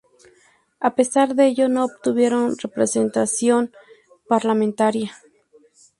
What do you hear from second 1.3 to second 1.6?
de